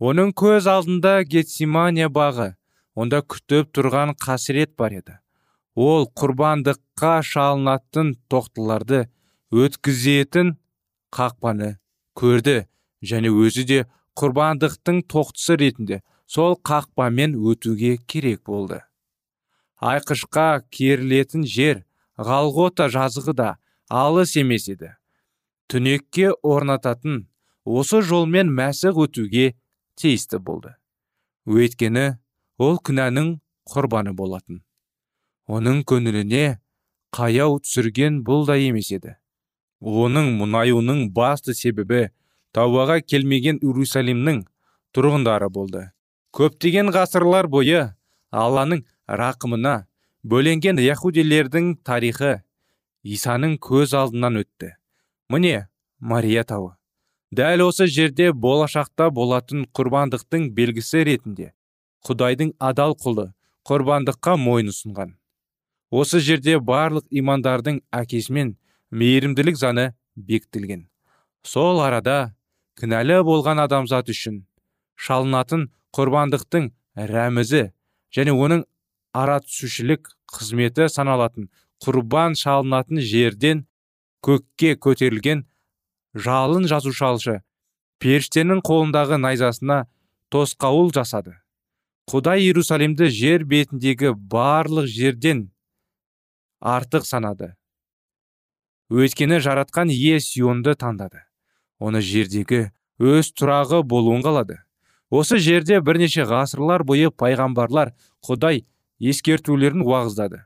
Оның 0.04 0.34
көз 0.38 0.68
алдында 0.70 1.16
гетсимания 1.28 2.10
бағы 2.10 2.54
онда 2.96 3.22
күтіп 3.22 3.72
тұрған 3.76 4.16
қасірет 4.22 4.76
бар 4.80 4.96
еді. 5.00 5.18
Ол 5.76 6.08
құрбандыққа 6.20 7.14
шалынатын 7.26 8.14
тоқтыларды 8.30 9.08
өткізетін 9.54 10.56
қақпаны 11.14 11.76
көрді 12.20 12.58
және 13.02 13.34
өзі 13.34 13.66
де 13.70 13.80
құрбандықтың 14.20 15.04
тоқтысы 15.10 15.58
ретінде 15.58 16.02
сол 16.28 16.56
қақпамен 16.62 17.36
өтуге 17.36 17.98
керек 18.08 18.44
болды. 18.46 18.82
Айқышқа 19.84 20.64
керілетін 20.72 21.44
жер 21.50 21.84
ғалғота 22.18 22.88
жазығы 22.94 23.36
да 23.36 23.50
алыс 23.90 24.36
емес 24.40 24.70
еді. 24.72 24.94
Түнекке 25.68 26.32
орнататын 26.44 27.26
осы 27.66 28.02
жолмен 28.06 28.52
мәсіх 28.54 29.00
өтуге 29.06 29.54
тиісті 30.00 30.40
болды. 30.40 30.76
Өйткені 31.48 32.06
ол 32.58 32.80
күнәнің 32.80 33.34
құрбаны 33.74 34.14
болатын. 34.16 34.62
Оның 35.48 35.84
көңіліне 35.90 36.60
қаяу 37.14 37.60
түсірген 37.64 38.22
бұл 38.28 38.48
да 38.48 38.56
емес 38.60 38.92
еді. 38.96 39.18
Оның 39.84 40.32
мұнаюының 40.40 41.10
басты 41.12 41.56
себебі 41.58 42.08
таубаға 42.56 43.02
келмеген 43.04 43.60
иерусалимнің 43.60 44.46
тұрғындары 44.96 45.50
болды. 45.52 45.90
Көптеген 46.34 46.94
ғасырлар 46.96 47.50
бойы 47.52 47.90
алланың 48.32 48.86
рақымына 49.20 49.76
бөленген 50.24 50.80
яхудилердің 50.82 51.74
тарихы 51.88 52.34
исаның 53.04 53.58
көз 53.62 53.94
алдынан 53.98 54.40
өтті. 54.44 54.74
Міне 55.30 55.68
мария 56.00 56.44
тауы. 56.44 56.76
Дәл 57.34 57.66
осы 57.68 57.88
жерде 57.88 58.32
болашақта 58.32 59.10
болатын 59.10 59.66
құрбандықтың 59.74 60.52
белгісі 60.58 61.04
ретінде 61.10 61.52
құдайдың 62.08 62.54
адал 62.60 62.94
құлы 63.00 63.32
құрбандыққа 63.68 64.36
мойын 64.38 64.70
ұсынған. 64.74 65.16
Осы 65.90 66.20
жерде 66.20 66.58
барлық 66.60 67.08
имандардың 67.10 67.80
әкесімен 67.96 68.56
мейірімділік 68.92 69.58
заңы 69.58 69.92
бекітілген. 70.16 70.88
Сол 71.44 71.82
арада 71.82 72.36
кінәлі 72.80 73.22
болған 73.26 73.64
адамзат 73.64 74.12
үшін 74.14 74.44
шалынатын 74.96 75.70
құрбандықтың 75.96 76.70
рәмізі 77.14 77.64
және 78.14 78.36
оның 78.36 78.66
ара 79.14 79.40
түсушілік 79.46 80.10
қызметі 80.34 80.90
саналатын 80.90 81.50
құрбан 81.86 82.36
шалынатын 82.40 83.02
жерден 83.06 83.66
көкке 84.26 84.74
көтерілген 84.82 85.46
жалын 86.28 86.66
жазушалшы 86.70 87.42
періштенің 88.04 88.64
қолындағы 88.66 89.20
найзасына 89.22 89.86
тосқауыл 90.34 90.92
жасады. 90.96 91.38
Құдай 92.10 92.44
иерусалимді 92.44 93.08
жер 93.14 93.46
бетіндегі 93.48 94.12
барлық 94.18 94.90
жерден 94.92 95.46
артық 96.60 97.06
санады. 97.08 97.54
Өйткені 98.92 99.40
жаратқан 99.40 99.94
ие 99.94 100.20
сионды 100.20 100.76
таңдады. 100.76 101.24
Оны 101.80 102.02
жердегі 102.04 102.74
өз 103.00 103.32
тұрағы 103.32 103.84
болуын 103.88 104.24
қалады. 104.26 104.60
Осы 105.10 105.38
жерде 105.38 105.80
бірнеше 105.80 106.26
ғасырлар 106.28 106.84
бойы 106.84 107.12
пайғамбарлар 107.12 107.94
құдай 108.26 108.66
ескертулерін 109.12 109.84
уағыздады. 109.84 110.44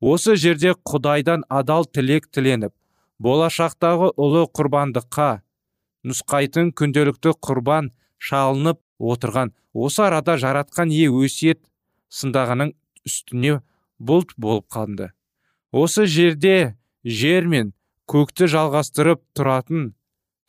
Осы 0.00 0.36
жерде 0.36 0.74
құдайдан 0.84 1.44
адал 1.48 1.86
тілек 1.88 2.28
тіленіп 2.34 2.74
болашақтағы 3.22 4.12
ұлы 4.20 4.44
құрбандыққа 4.52 5.28
нұсқайтын 6.04 6.72
күнделікті 6.76 7.34
құрбан 7.40 7.90
шалынып 8.18 8.80
отырған 9.00 9.54
осы 9.72 10.04
арада 10.04 10.36
жаратқан 10.40 10.92
ие 10.92 11.08
өсиет 11.08 11.62
сындағының 12.12 12.74
үстіне 13.08 13.60
бұлт 13.98 14.34
болып 14.36 14.68
қалды 14.74 15.12
осы 15.72 16.06
жерде 16.06 16.76
жер 17.04 17.48
мен 17.50 17.72
көкті 18.10 18.46
жалғастырып 18.52 19.22
тұратын 19.36 19.94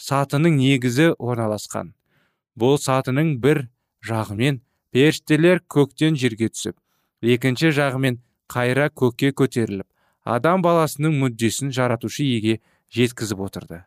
сатының 0.02 0.58
негізі 0.60 1.14
орналасқан. 1.18 1.94
Бұл 2.56 2.78
сатының 2.80 3.38
бір 3.44 3.66
жағымен 4.06 4.60
періштелер 4.96 5.62
көктен 5.72 6.20
жерге 6.20 6.52
түсіп 6.52 6.76
екінші 7.26 7.72
жағымен 7.76 8.22
қайра 8.52 8.90
көкке 8.90 9.32
көтеріліп 9.34 9.88
адам 10.26 10.64
баласының 10.66 11.18
мүддесін 11.22 11.72
жаратушы 11.74 12.26
еге 12.26 12.60
жеткізіп 12.94 13.42
отырды. 13.48 13.84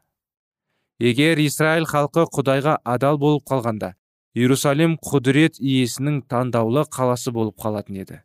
Егер 0.99 1.39
израиль 1.43 1.87
халқы 1.87 2.27
құдайға 2.35 2.79
адал 2.85 3.19
болып 3.19 3.45
қалғанда 3.47 3.93
иерусалим 4.35 4.97
құдірет 5.03 5.59
иесінің 5.59 6.23
таңдаулы 6.31 6.85
қаласы 6.95 7.33
болып 7.35 7.59
қалатын 7.63 8.01
еді. 8.03 8.21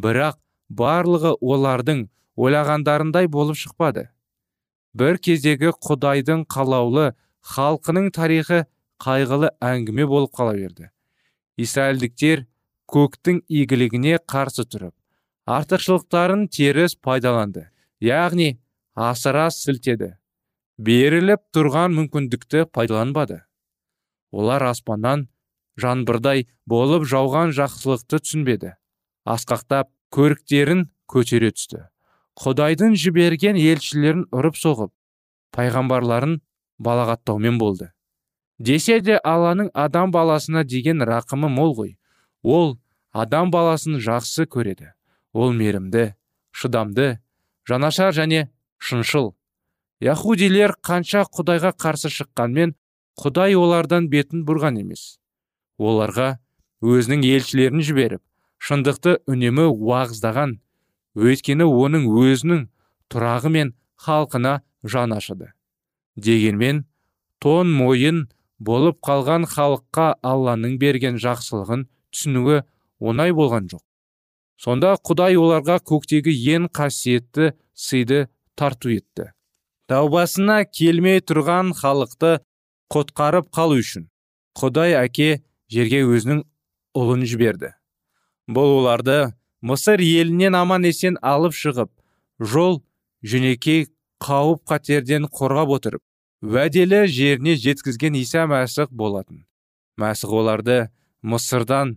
Бірақ 0.00 0.38
барлығы 0.68 1.34
олардың 1.40 2.06
ойлағандарындай 2.36 3.28
болып 3.28 3.56
шықпады. 3.56 4.08
Бір 4.94 5.18
кездегі 5.18 5.72
құдайдың 5.84 6.44
қалаулы 6.48 7.12
халқының 7.54 8.12
тарихы 8.14 8.64
қайғылы 9.02 9.50
әңгіме 9.60 10.06
болып 10.08 10.32
қала 10.36 10.54
берді. 10.56 10.90
Израильдіктер 11.56 12.46
көктің 12.88 13.42
игілігіне 13.48 14.18
қарсы 14.28 14.64
тұрып 14.64 14.94
артықшылықтарын 15.48 16.46
теріс 16.52 16.94
пайдаланды 16.96 17.68
яғни 18.04 18.58
асыра 18.94 19.48
сілтеді. 19.54 20.14
Беріліп 20.78 21.42
тұрған 21.54 21.94
мүмкіндікті 21.96 22.68
пайдаланбады. 22.70 23.42
Олар 24.30 24.68
аспаннан 24.68 25.26
жаңбырдай 25.80 26.46
болып 26.66 27.06
жауған 27.08 27.54
жақсылықты 27.56 28.20
түсінбеді. 28.22 28.74
Асқақтап 29.26 29.90
көріктерін 30.14 30.86
көтере 31.10 31.50
түсті. 31.54 31.88
Құдайдың 32.38 32.94
жіберген 32.94 33.58
елшілерін 33.58 34.28
ұрып 34.30 34.58
соғып 34.58 34.92
пайғамбарларын 35.56 36.38
балағаттаумен 36.78 37.58
болды. 37.58 37.90
Десе 38.58 39.00
де 39.00 39.18
алланың 39.18 39.72
адам 39.74 40.12
баласына 40.14 40.64
деген 40.64 41.02
рақымы 41.02 41.50
мол 41.50 41.74
ғой. 41.74 41.97
Ол 42.42 42.78
адам 43.12 43.50
баласын 43.50 43.98
жақсы 43.98 44.46
көреді. 44.46 44.92
Ол 45.32 45.52
мерімді 45.52 46.14
шыдамды 46.52 47.18
жанашар 47.68 48.12
және 48.14 48.48
шыншыл. 48.78 49.34
Яхудилер 50.00 50.76
қанша 50.82 51.24
құдайға 51.26 51.74
қарсы 51.74 52.10
шыққанмен 52.12 52.76
құдай 53.18 53.56
олардан 53.58 54.08
бетін 54.08 54.44
бұрған 54.46 54.80
емес. 54.80 55.18
Оларға 55.78 56.38
өзінің 56.82 57.24
елшілерін 57.26 57.82
жіберіп 57.82 58.22
шындықты 58.62 59.18
үнемі 59.26 59.66
уағыздаған 59.72 60.58
өйткені 61.18 61.66
оның 61.66 62.06
өзінің 62.06 62.64
тұрағы 63.10 63.50
мен 63.54 63.74
халқына 63.98 64.60
жан 64.84 65.14
ашыды. 65.14 65.52
Дегенмен 66.16 66.84
тон 67.42 67.70
мойын 67.74 68.26
болып 68.58 68.98
қалған 69.02 69.46
халыққа 69.50 70.08
алланың 70.22 70.78
берген 70.78 71.18
жақсылығын 71.22 71.86
түсінуі 72.14 72.62
оңай 73.00 73.34
болған 73.36 73.68
жоқ. 73.72 73.82
Сонда 74.58 74.96
құдай 74.98 75.38
оларға 75.38 75.78
көктегі 75.86 76.34
ең 76.54 76.68
қасиетті 76.74 77.52
сыйды 77.74 78.26
тарту 78.58 78.90
етті. 78.90 79.32
Таубасына 79.88 80.64
келмей 80.66 81.22
тұрған 81.22 81.72
халықты 81.78 82.38
құтқарып 82.92 83.52
қалу 83.54 83.78
үшін 83.80 84.08
құдай 84.58 84.96
әке 84.98 85.44
жерге 85.70 86.02
өзінің 86.04 86.42
ұлын 86.98 87.22
жіберді. 87.28 87.70
Бұл 88.50 88.80
оларды 88.80 89.18
мысыр 89.62 90.02
елінен 90.02 90.56
аман 90.58 90.88
есен 90.88 91.18
алып 91.22 91.54
шығып 91.54 91.92
жол 92.40 92.82
жөнекей 93.22 93.86
қауіп 94.22 94.64
қатерден 94.66 95.28
қорғап 95.30 95.74
отырып 95.78 96.02
уәделі 96.42 97.06
жеріне 97.10 97.56
жеткізген 97.58 98.18
иса 98.18 98.46
мәсіх 98.50 98.90
болатын. 98.90 99.44
Мәсіх 99.98 100.32
оларды 100.34 100.88
мысырдан 101.22 101.96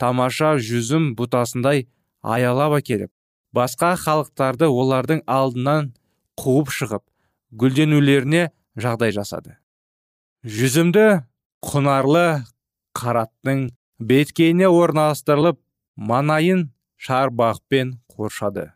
тамаша 0.00 0.56
жүзім 0.58 1.12
бұтасындай 1.18 1.86
аялап 2.22 2.78
әкеліп 2.80 3.12
басқа 3.52 3.94
халықтарды 4.00 4.68
олардың 4.68 5.22
алдынан 5.26 5.92
қуып 6.40 6.72
шығып 6.72 7.04
гүлденулеріне 7.52 8.48
жағдай 8.80 9.12
жасады. 9.12 9.58
Жүзімді 10.42 11.22
құнарлы 11.62 12.42
қараттың 12.96 13.68
беткейіне 14.00 14.68
орналастырылып 14.68 15.60
манайын 15.96 16.70
шарбақпен 16.96 17.98
қоршады. 18.10 18.72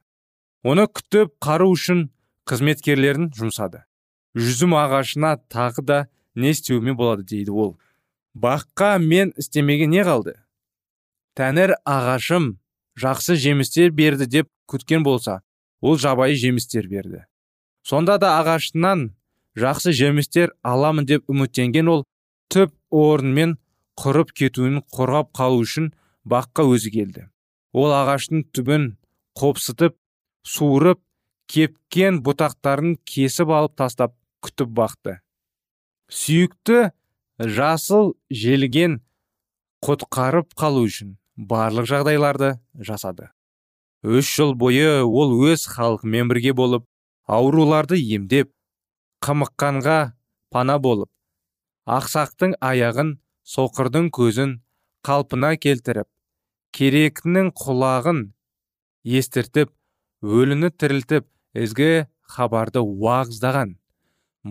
Оны 0.63 0.87
күтіп 0.87 1.33
қару 1.43 1.73
үшін 1.73 2.09
қызметкерлерін 2.47 3.33
жұмсады. 3.37 3.85
Жүзім 4.37 4.77
ағашына 4.77 5.37
тағы 5.51 5.83
да 5.83 5.99
не 6.35 6.53
істеуіме 6.53 6.95
болады 6.95 7.25
дейді 7.25 7.51
ол. 7.51 7.77
Баққа 8.37 8.99
мен 9.01 9.33
істемеген 9.41 9.91
не 9.91 10.05
қалды? 10.05 10.37
Тәңір 11.37 11.77
ағашым 11.89 12.57
жақсы 13.01 13.37
жемістер 13.41 13.91
берді 13.97 14.27
деп 14.27 14.51
күткен 14.69 15.05
болса 15.05 15.41
ол 15.81 15.97
жабайы 15.99 16.37
жемістер 16.37 16.89
берді. 16.89 17.25
Сонда 17.83 18.19
да 18.19 18.37
ағашынан 18.41 19.11
жақсы 19.57 19.93
жемістер 19.97 20.53
аламын 20.63 21.07
деп 21.09 21.31
үміттенген 21.31 21.89
ол 21.89 22.05
түп 22.53 22.75
орнымен 22.91 23.57
құрып 23.97 24.33
кетуін 24.37 24.83
қорғап 24.93 25.33
қалу 25.37 25.63
үшін 25.65 25.93
баққа 26.29 26.67
өзі 26.75 26.93
келді. 26.93 27.29
Ол 27.73 27.93
ағаштың 27.93 28.45
түбін 28.53 28.97
қопсытып 29.39 29.97
суырып 30.45 31.01
кепкен 31.49 32.21
бұтақтарын 32.27 32.97
кесіп 33.07 33.53
алып 33.53 33.77
тастап 33.79 34.17
күтіп 34.45 34.73
бақты. 34.77 35.19
Сүйікті 36.11 36.91
жасыл 37.39 38.15
желген 38.31 39.01
құтқарып 39.85 40.55
қалу 40.57 40.87
үшін 40.89 41.17
барлық 41.37 41.89
жағдайларды 41.91 42.57
жасады. 42.75 43.31
Үш 44.03 44.29
жыл 44.39 44.55
бойы 44.55 45.03
ол 45.05 45.35
өз 45.51 45.67
халқымен 45.69 46.31
бірге 46.33 46.55
болып 46.57 46.87
ауруларды 47.27 47.99
емдеп 48.01 48.53
қамыққанға 49.25 50.17
пана 50.51 50.79
болып 50.79 51.11
ақсақтың 51.87 52.57
аяғын 52.61 53.17
соқырдың 53.55 54.11
көзін 54.17 54.59
қалпына 55.07 55.53
келтіріп 55.61 56.09
керектінің 56.77 57.53
құлағын 57.61 58.23
естіртіп 59.21 59.73
өліні 60.23 60.71
тірілтіп 60.73 61.27
ізгі 61.67 61.91
хабарды 62.37 62.83
уағыздаған 62.83 63.77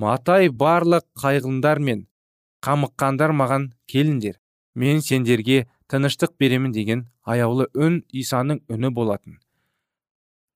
матай 0.03 0.49
барлық 0.63 1.07
қайғындар 1.21 1.81
мен 1.89 2.05
қамыққандар 2.61 3.33
маған 3.35 3.71
келіңдер 3.91 4.39
мен 4.75 5.01
сендерге 5.01 5.65
тыныштық 5.89 6.35
беремін 6.39 6.71
деген 6.75 7.05
аяулы 7.23 7.67
үн 7.73 8.01
исаның 8.11 8.61
үні 8.69 8.91
болатын. 8.93 9.39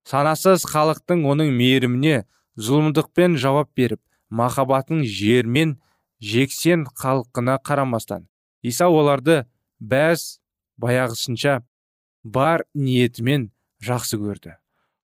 Санасыз 0.06 0.66
халықтың 0.70 1.26
оның 1.30 1.52
мейіріміне 1.58 2.24
зұлымдықпен 2.58 3.38
жауап 3.38 3.70
беріп 3.78 4.02
махаббатың 4.30 5.04
жермен 5.06 5.78
жексен 6.20 6.86
халқына 6.86 7.60
қарамастан. 7.66 8.28
Иса 8.62 8.90
оларды 8.90 9.46
бәз 9.80 10.40
баяғысынша 10.82 11.62
бар 12.24 12.66
ниетімен 12.74 13.52
жақсы 13.84 14.20
көрді. 14.20 14.58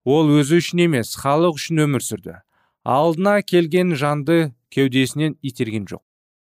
Ол 0.05 0.29
өзі 0.39 0.60
үшін 0.62 0.86
емес 0.86 1.15
халық 1.17 1.60
үшін 1.60 1.86
өмір 1.86 2.03
сүрді. 2.05 2.41
Алдына 2.84 3.39
келген 3.41 3.95
жанды 3.95 4.53
кеудесінен 4.69 5.38
итерген 5.41 5.88
жоқ. 5.89 6.03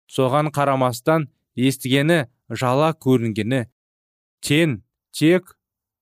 Соған 0.08 0.52
қарамастан 0.56 1.28
естігені 1.56 2.26
жала 2.50 2.93
көрінгені 2.93 3.65
тен 4.41 4.82
тек 5.12 5.58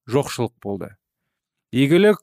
жоқшылық 0.06 0.54
болды. 0.62 0.94
Игілік 1.72 2.20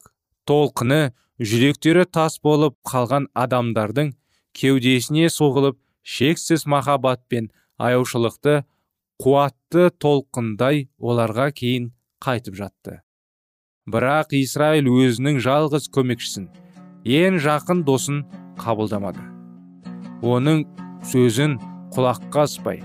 толқыны 0.48 1.12
жүректері 1.38 2.06
тас 2.06 2.38
болып 2.42 2.76
қалған 2.88 3.28
адамдардың 3.34 4.14
кеудесіне 4.56 5.28
соғылып 5.32 5.78
шексіз 6.02 6.66
махаббат 6.70 7.24
пен 7.28 7.50
аяушылықты 7.78 8.62
қуатты 9.20 9.90
толқындай 10.00 10.88
оларға 10.98 11.50
кейін 11.52 11.92
қайтып 12.24 12.56
жатты. 12.58 13.00
Бірақ 13.84 14.32
Исраил 14.38 14.88
өзінің 14.88 15.42
жалғыз 15.44 15.90
көмекшісін 15.92 16.48
ең 17.04 17.36
жақын 17.44 17.84
досын 17.84 18.22
қабылдамады. 18.56 19.20
Оның 20.24 20.64
сөзін 21.04 21.58
құлаққа 21.94 22.46
аспай 22.48 22.82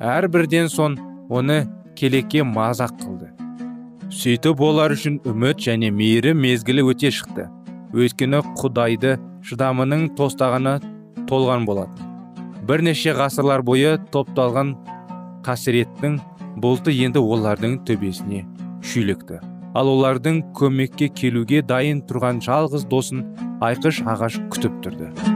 әрбірден 0.00 0.70
соң 0.72 0.98
оны 1.32 1.62
келекке 1.96 2.44
мазақ 2.44 2.96
қылды. 3.00 3.30
Сөйтіп 4.12 4.60
олар 4.62 4.94
үшін 4.94 5.20
үміт 5.26 5.62
және 5.66 5.90
мейірі 5.90 6.34
мезгілі 6.36 6.84
өте 6.92 7.10
шықты. 7.10 7.48
Өйткені 7.96 8.42
құдайды 8.60 9.16
шыдамының 9.46 10.10
тостағаны 10.18 10.76
толған 11.30 11.64
болады 11.66 12.06
бірнеше 12.66 13.12
ғасырлар 13.14 13.62
бойы 13.62 13.94
топталған 14.14 14.72
қасіреттің 15.46 16.16
бұлты 16.62 16.94
енді 17.06 17.22
олардың 17.22 17.78
төбесіне 17.86 18.42
шүйлікті. 18.90 19.38
Ал 19.76 19.90
олардың 19.92 20.40
көмекке 20.56 21.10
келуге 21.12 21.62
дайын 21.62 22.02
тұрған 22.08 22.42
жалғыз 22.42 22.88
досын 22.90 23.26
айқыш 23.62 24.02
ағаш 24.08 24.40
күтіп 24.50 24.80
тұрды. 24.82 25.35